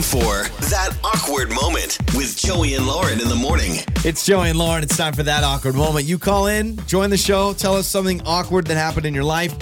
[0.00, 3.72] looking for that awkward moment with Joey and Lauren in the morning.
[4.04, 4.82] It's Joey and Lauren.
[4.82, 6.06] It's time for that awkward moment.
[6.06, 9.54] You call in, join the show, tell us something awkward that happened in your life.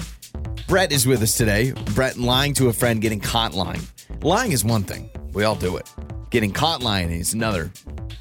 [0.68, 1.72] Brett is with us today.
[1.94, 3.80] Brett lying to a friend, getting caught lying.
[4.22, 5.90] Lying is one thing, we all do it.
[6.30, 7.72] Getting caught lying is another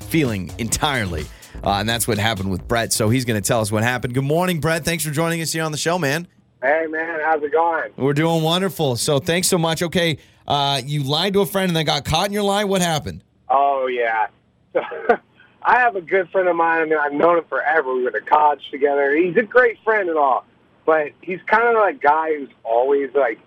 [0.01, 1.25] feeling entirely.
[1.63, 2.93] Uh, and that's what happened with Brett.
[2.93, 4.13] So he's going to tell us what happened.
[4.13, 4.85] Good morning, Brett.
[4.85, 6.27] Thanks for joining us here on the show, man.
[6.61, 7.91] Hey man, how's it going?
[7.97, 8.95] We're doing wonderful.
[8.95, 9.83] So thanks so much.
[9.83, 10.17] Okay,
[10.47, 12.63] uh, you lied to a friend and then got caught in your lie.
[12.63, 13.23] What happened?
[13.49, 14.27] Oh yeah.
[14.73, 14.81] So
[15.63, 16.81] I have a good friend of mine.
[16.81, 17.93] I mean, I've known him forever.
[17.93, 19.15] We went to college together.
[19.15, 20.45] He's a great friend and all,
[20.85, 23.39] but he's kind of like guy who's always like,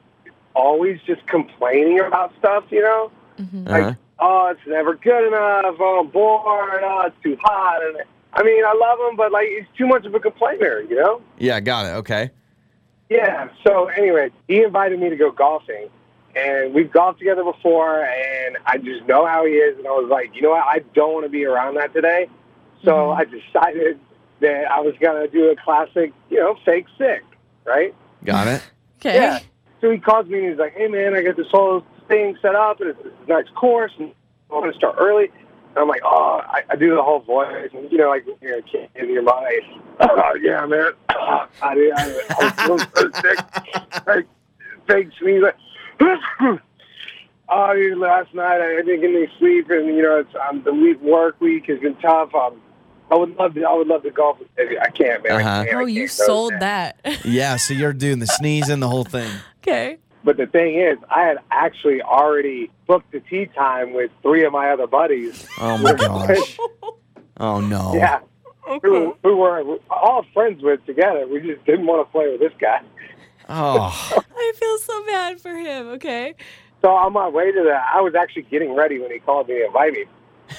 [0.54, 2.64] always just complaining about stuff.
[2.70, 3.10] You know,
[3.64, 3.94] like Uh-huh.
[4.18, 5.76] oh, it's never good enough.
[5.78, 6.82] Oh, I'm bored.
[6.82, 7.80] Oh, it's too hot.
[7.82, 7.98] And
[8.34, 10.80] I mean, I love him, but like, he's too much of a complainer.
[10.82, 11.22] You know.
[11.38, 11.90] Yeah, got it.
[12.00, 12.30] Okay.
[13.08, 13.48] Yeah.
[13.66, 15.88] So anyway, he invited me to go golfing,
[16.36, 20.08] and we've golfed together before, and I just know how he is, and I was
[20.10, 22.28] like, you know what, I don't want to be around that today.
[22.84, 23.20] So mm-hmm.
[23.20, 24.00] I decided
[24.40, 27.22] that I was gonna do a classic, you know, fake sick,
[27.64, 27.94] right?
[28.24, 28.62] Got it.
[29.02, 29.14] Okay.
[29.14, 29.38] Yeah.
[29.80, 32.54] So he calls me and he's like, hey man, I got this whole thing set
[32.54, 34.12] up, and it's this nice course, and
[34.50, 35.30] I want to start early.
[35.70, 38.36] And I'm like, oh, I, I do the whole voice, and you know, like when
[38.42, 39.62] you're a kid in your mind,
[40.00, 44.26] oh, yeah, man, I, I, I, I was so sick, like,
[44.86, 45.42] fake sneeze,
[46.00, 46.18] like,
[47.48, 51.00] oh, last night I didn't get any sleep, and you know, it's um, the week
[51.00, 52.34] work week has been tough.
[52.34, 52.60] Um,
[53.10, 54.38] I would love to, I would love to golf.
[54.38, 54.78] with you.
[54.80, 55.32] I can't, man.
[55.32, 55.64] I Uh-huh.
[55.64, 56.60] can't, I Oh, you can't go sold there.
[56.60, 57.00] that.
[57.24, 59.28] Yeah, so you're doing the sneeze and the whole thing.
[59.62, 59.98] okay.
[60.22, 64.52] But the thing is, I had actually already booked the tee time with three of
[64.52, 65.44] my other buddies.
[65.58, 66.58] Oh my gosh.
[67.38, 67.94] Oh no.
[67.94, 68.20] yeah,
[68.82, 71.26] who, who were all friends with together.
[71.26, 72.80] We just didn't want to play with this guy.
[73.50, 74.22] Oh.
[74.36, 75.88] I feel so bad for him.
[75.88, 76.34] Okay.
[76.82, 79.58] So on my way to that, I was actually getting ready when he called me
[79.58, 80.04] to invite me.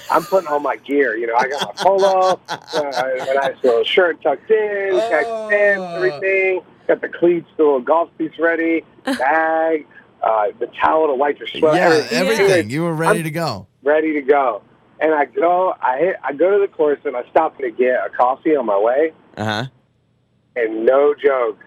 [0.09, 1.17] I'm putting on my gear.
[1.17, 5.83] You know, I got my polo, uh, a nice little shirt tucked in, khaki pants,
[5.95, 6.61] everything.
[6.87, 9.87] Got the cleats, the little golf cleats ready, bag,
[10.21, 11.75] uh, the towel to wipe your sweat.
[11.75, 12.17] Yeah, everything.
[12.17, 12.69] everything.
[12.69, 13.67] You were ready to go.
[13.83, 14.61] ready to go.
[14.99, 18.05] And I go, I hit, I go to the course and I stop to get
[18.05, 19.13] a coffee on my way.
[19.35, 19.65] Uh huh.
[20.55, 21.57] And no joke,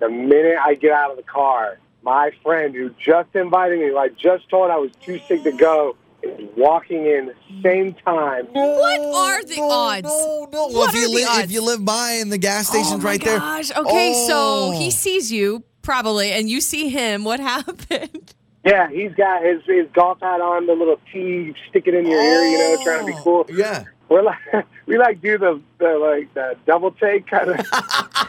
[0.00, 3.98] the minute I get out of the car, my friend who just invited me, who
[3.98, 8.46] I just told I was too sick to go, is walking in the same time.
[8.46, 10.04] What are the odds?
[10.08, 10.66] No, no.
[10.68, 11.52] Well, What if you are the live if odds?
[11.52, 13.38] you live by and the gas Oh station's my right there.
[13.38, 13.70] gosh.
[13.76, 14.26] Okay, Oh.
[14.26, 17.24] so he sees you probably, and you see him.
[17.24, 18.34] What happened?
[18.64, 22.20] Yeah, he's got his his golf hat on, the little tee, stick it in your
[22.20, 23.46] ear, you know, trying to be oh, cool.
[23.50, 23.84] Yeah.
[24.10, 24.38] We're like,
[24.86, 27.56] we like do the, the like the double take kind of.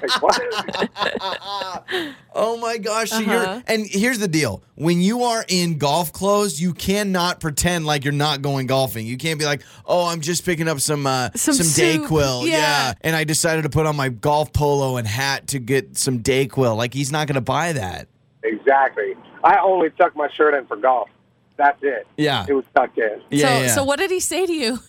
[0.02, 0.40] like what?
[2.34, 3.09] Oh my gosh.
[3.09, 3.31] So Uh-huh.
[3.31, 4.64] you're and here's the deal.
[4.75, 9.06] When you are in golf clothes, you cannot pretend like you're not going golfing.
[9.06, 12.03] You can't be like, "Oh, I'm just picking up some uh Some some, soup.
[12.03, 12.94] Dayquil." Yeah.
[13.02, 16.78] And I decided to put on my golf polo and hat to get some Dayquil.
[16.78, 18.08] Like he's not going to buy that.
[18.44, 19.16] Exactly.
[19.44, 21.09] I only tuck my shirt in for golf.
[21.58, 22.08] That's it.
[22.18, 22.46] Yeah.
[22.48, 23.22] It was tucked in.
[23.30, 23.48] Yeah.
[23.48, 23.68] so, yeah.
[23.75, 24.80] so what did he say to you?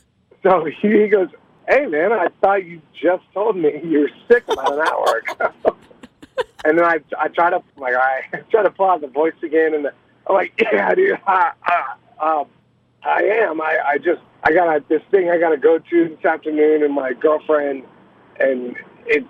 [0.43, 1.29] So he goes,
[1.69, 5.77] "Hey man, I thought you just told me you were sick about an hour ago."
[6.65, 9.75] and then I I try to like I try to pull out the voice again,
[9.75, 9.87] and
[10.27, 12.47] I'm like, "Yeah, dude, I, I, um,
[13.03, 13.61] I am.
[13.61, 16.95] I, I just I got this thing I got to go to this afternoon, and
[16.95, 17.85] my girlfriend,
[18.39, 18.77] and
[19.07, 19.29] it's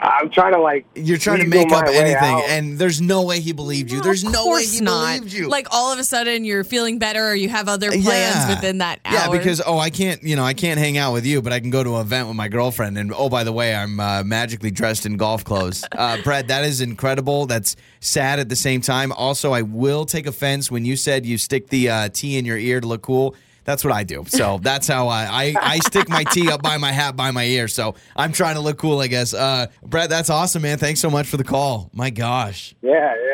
[0.00, 3.52] I'm trying to like You're trying to make up anything, and there's no way he
[3.52, 4.00] believed you.
[4.00, 5.16] There's no way course he not.
[5.18, 5.48] believed you.
[5.48, 8.48] Like all of a sudden you're feeling better, or you have other plans Yeah.
[8.54, 9.14] within that hour.
[9.14, 11.60] Yeah, because oh, I can't, you know, I can't hang out with you, but I
[11.60, 12.98] can go to an event with my girlfriend.
[12.98, 15.84] And oh, by the way, I'm uh, magically dressed in golf clothes.
[16.02, 17.46] Uh, Brett, that is incredible.
[17.46, 19.12] That's sad at the same time.
[19.12, 22.58] Also, I will take offense when you said you stick the uh, tee in your
[22.58, 23.36] ear to look cool.
[23.64, 24.24] That's what I do.
[24.26, 27.44] So that's how I, I I stick my tee up by my hat by my
[27.44, 27.68] ear.
[27.68, 29.34] So I'm trying to look cool, I guess.
[29.34, 30.78] Uh, Brett, that's awesome, man.
[30.78, 31.90] Thanks so much for the call.
[31.92, 32.74] My gosh.
[32.82, 33.28] yeah, yeah.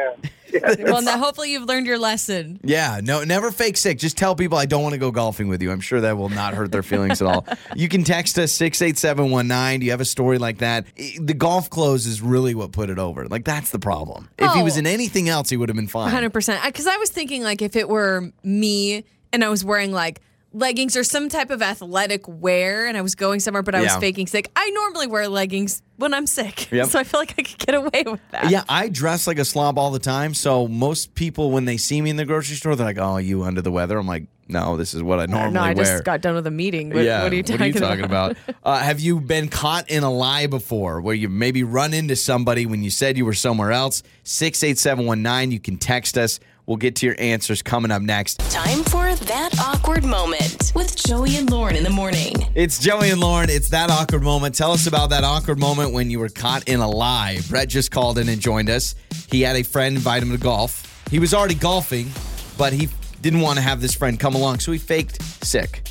[0.52, 0.74] yeah.
[0.80, 2.58] well, now hopefully you've learned your lesson.
[2.64, 3.98] Yeah, no, never fake sick.
[3.98, 5.70] Just tell people I don't want to go golfing with you.
[5.70, 7.46] I'm sure that will not hurt their feelings at all.
[7.76, 9.80] You can text us 68719.
[9.80, 10.86] Do you have a story like that?
[11.20, 13.26] The golf clothes is really what put it over.
[13.28, 14.28] Like, that's the problem.
[14.38, 14.80] If he was Oh.
[14.80, 16.10] in anything else, he would have been fine.
[16.10, 16.64] Hundred percent.
[16.64, 20.20] Because I was thinking like if it were me and I was wearing like
[20.52, 23.94] leggings or some type of athletic wear and I was going somewhere but I was
[23.96, 24.50] faking sick.
[24.56, 26.68] I normally wear leggings when I'm sick.
[26.78, 26.88] Yep.
[26.88, 28.50] So I feel like I could get away with that.
[28.50, 30.32] Yeah, I dress like a slob all the time.
[30.34, 33.42] So most people, when they see me in the grocery store, they're like, "Oh, you
[33.42, 36.04] under the weather?" I'm like, "No, this is what I normally no, I wear." just
[36.04, 36.90] got done with a meeting.
[36.90, 38.36] What, yeah, what are you talking, about?
[38.62, 42.66] uh, have you been caught in a lie before, where you maybe run into somebody
[42.66, 44.02] when you said you were somewhere else?
[44.22, 45.50] Six eight seven one nine.
[45.50, 46.38] You can text us.
[46.68, 48.40] We'll get to your answers coming up next.
[48.50, 52.34] Time for that awkward moment with Joey and Lauren in the morning.
[52.54, 53.48] It's Joey and Lauren.
[53.48, 54.54] It's that awkward moment.
[54.54, 57.38] Tell us about that awkward moment when you were caught in a lie.
[57.48, 58.94] Brett just called in and joined us.
[59.30, 61.02] He had a friend invite him to golf.
[61.10, 62.10] He was already golfing,
[62.58, 62.90] but he
[63.22, 65.88] didn't want to have this friend come along, so he faked sick.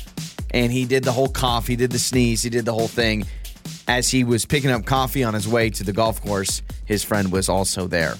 [0.52, 3.26] And he did the whole cough, he did the sneeze, he did the whole thing.
[3.88, 7.32] As he was picking up coffee on his way to the golf course, his friend
[7.32, 8.14] was also there.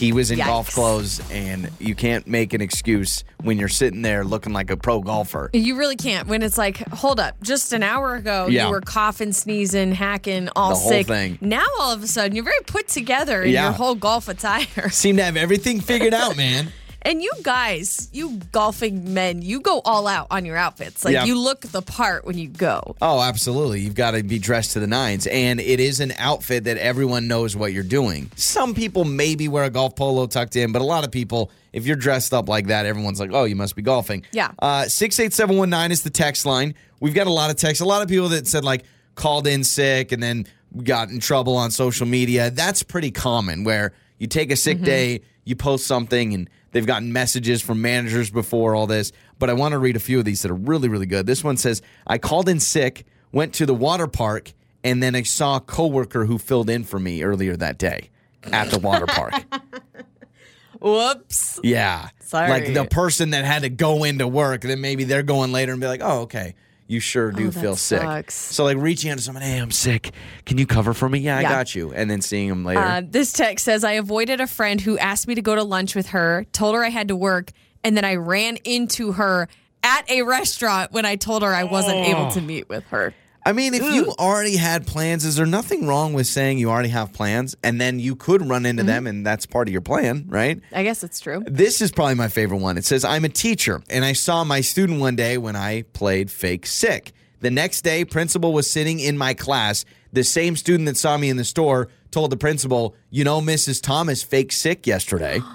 [0.00, 4.24] He was in golf clothes, and you can't make an excuse when you're sitting there
[4.24, 5.50] looking like a pro golfer.
[5.52, 8.66] You really can't when it's like, hold up, just an hour ago Yeah.
[8.66, 11.06] you were coughing, sneezing, hacking, all The whole sick.
[11.06, 11.38] thing.
[11.42, 13.64] Now all of a sudden you're very put together in Yeah.
[13.64, 14.88] your whole golf attire.
[14.90, 16.72] Seem to have everything figured out, man.
[17.02, 21.04] And you guys, you golfing men, you go all out on your outfits.
[21.04, 21.24] Like Yeah.
[21.24, 22.94] you look the part when you go.
[23.00, 23.80] Oh, absolutely.
[23.80, 25.26] You've got to be dressed to the nines.
[25.26, 28.30] And it is an outfit that everyone knows what you're doing.
[28.36, 31.86] Some people maybe wear a golf polo tucked in, but a lot of people, if
[31.86, 34.24] you're dressed up like that, everyone's like, oh, you must be golfing.
[34.32, 34.50] Yeah.
[34.58, 36.74] Uh, 68719 is the text line.
[37.00, 37.80] We've got a lot of texts.
[37.80, 40.46] A lot of people that said, like, called in sick and then
[40.84, 42.50] got in trouble on social media.
[42.50, 47.12] That's pretty common where you take a sick day, you post something, and they've gotten
[47.12, 49.12] messages from managers before all this.
[49.38, 51.26] But I want to read a few of these that are really, really good.
[51.26, 54.52] This one says, I called in sick, went to the water park,
[54.84, 58.10] and then I saw a coworker who filled in for me earlier that day
[58.44, 59.34] at the water park.
[60.80, 61.60] Whoops.
[61.62, 62.08] Yeah.
[62.20, 62.48] Sorry.
[62.48, 65.80] Like the person that had to go into work, then maybe they're going later and
[65.80, 66.54] be like, oh, okay.
[66.90, 68.00] You sure do Oh, feel sick.
[68.00, 68.34] sucks.
[68.34, 70.10] So, like, reaching out to someone, hey, I'm sick.
[70.44, 71.20] Can you cover for me?
[71.20, 71.92] Yeah, I got you.
[71.92, 72.80] And then seeing them later.
[72.80, 75.94] Uh, this text says I avoided a friend who asked me to go to lunch
[75.94, 77.52] with her, told her I had to work,
[77.84, 79.46] and then I ran into her
[79.84, 82.30] at a restaurant when I told her I wasn't able Oh.
[82.32, 83.14] to meet with her.
[83.44, 86.90] I mean, if you already had plans, is there nothing wrong with saying you already
[86.90, 88.86] have plans and then you could run into Mm-hmm.
[88.88, 90.60] them and that's part of your plan, right?
[90.72, 91.42] I guess it's true.
[91.46, 92.76] This is probably my favorite one.
[92.78, 96.30] It says, I'm a teacher and I saw my student one day when I played
[96.30, 97.12] fake sick.
[97.40, 99.86] The next day, principal was sitting in my class.
[100.12, 103.82] The same student that saw me in the store told the principal, You know, Mrs.
[103.82, 105.40] Thomas fake sick yesterday.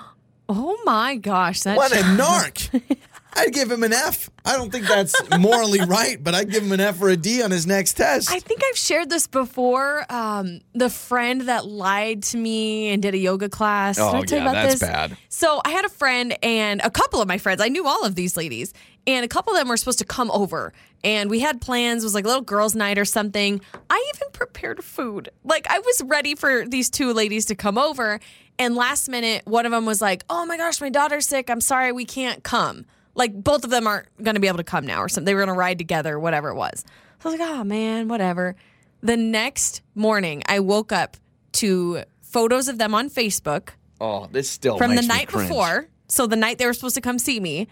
[0.48, 2.82] Oh my gosh, that What a narc.
[3.36, 4.30] I'd give him an F.
[4.46, 7.42] I don't think that's morally right, but I'd give him an F or a D
[7.44, 8.32] on his next test.
[8.32, 10.06] I think I've shared this before.
[10.10, 13.98] Um, the friend that lied to me and did a yoga class.
[13.98, 14.90] Did Oh, I tell you yeah, about that's this?
[14.90, 15.18] bad.
[15.30, 17.62] So I had a friend and a couple of my friends.
[17.62, 18.74] I knew all of these ladies,
[19.06, 20.72] and a couple of them were supposed to come over.
[21.04, 22.04] And we had plans.
[22.04, 23.62] It was like a little girls' night or something.
[23.90, 25.30] I even prepared food.
[25.44, 28.20] Like I was ready for these two ladies to come over.
[28.58, 31.50] And last minute, one of them was like, "Oh my gosh, my daughter's sick.
[31.50, 32.86] I'm sorry, we can't come."
[33.16, 35.26] Like both of them aren't going to be able to come now, or something.
[35.26, 36.84] They were going to ride together, whatever it was.
[37.20, 38.56] So I was like, "Oh man, whatever."
[39.02, 41.18] The next morning, I woke up
[41.54, 43.70] to photos of them on Facebook
[44.02, 45.50] oh, this still from the night cringe.
[45.50, 45.88] before.
[46.08, 47.68] So the night they were supposed to come see me,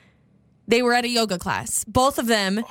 [0.67, 2.63] they were at a yoga class, both of them,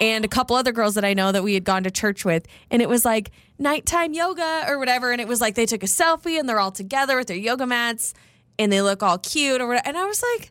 [0.00, 2.46] and a couple other girls that I know that we had gone to church with.
[2.70, 5.12] And it was like nighttime yoga or whatever.
[5.12, 7.66] And it was like they took a selfie and they're all together with their yoga
[7.66, 8.12] mats
[8.58, 9.86] and they look all cute or whatever.
[9.86, 10.50] And I was like,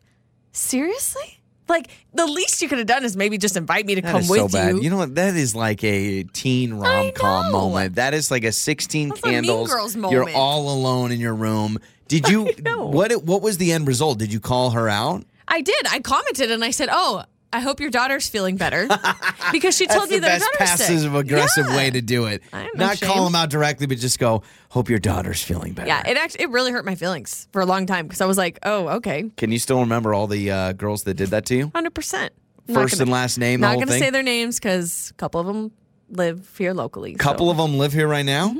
[0.52, 1.37] seriously?
[1.68, 4.20] Like the least you could have done is maybe just invite me to That come
[4.22, 4.74] is with so bad.
[4.76, 4.82] you.
[4.82, 5.14] You know what?
[5.14, 7.52] That is like a teen rom com know.
[7.52, 7.96] moment.
[7.96, 9.70] That is like a 16 That's a Mean candles.
[9.72, 10.36] Girls You're moment.
[10.36, 11.78] all alone in your room.
[12.08, 12.50] Did you?
[12.62, 12.86] know.
[12.86, 13.12] what?
[13.24, 14.18] What was the end result?
[14.18, 15.24] Did you call her out?
[15.46, 15.86] I did.
[15.88, 18.86] I commented and I said, "Oh, I hope your daughter's feeling better,"
[19.52, 21.12] because she told me the that best daughter's passive sick.
[21.14, 21.76] aggressive Yeah.
[21.76, 22.42] way to do it.
[22.52, 23.08] I have no Not shame.
[23.08, 24.42] call them out directly, but just go.
[24.70, 25.88] Hope your daughter's feeling better.
[25.88, 28.36] Yeah, it actually it really hurt my feelings for a long time because I was
[28.36, 31.54] like, "Oh, okay, Can you still remember all the uh, girls that did that to
[31.56, 31.70] you?
[31.74, 32.32] hundred percent."
[32.72, 33.60] First and last name.
[33.60, 35.72] Not going to say their names because a couple of them
[36.10, 37.14] live here locally.
[37.14, 38.48] A couple of them live here right now.
[38.50, 38.58] Mm-hmm.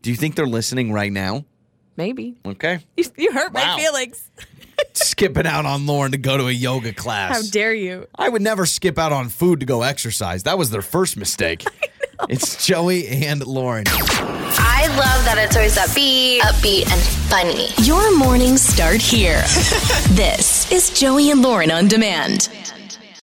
[0.00, 1.44] Do you think they're listening right now?
[2.00, 2.78] Maybe Okay.
[2.96, 3.76] you, you hurt Wow.
[3.76, 4.30] my feelings.
[4.94, 7.30] Skipping out on Lauren to go to a yoga class.
[7.34, 8.06] How dare you?
[8.14, 10.44] I would never skip out on food to go exercise.
[10.44, 11.64] That was their first mistake.
[12.28, 13.84] It's Joey and Lauren.
[13.88, 17.68] I love that it's always upbeat, upbeat, and funny.
[17.88, 19.40] Your mornings start here.
[20.10, 22.50] this is Joey and Lauren on demand.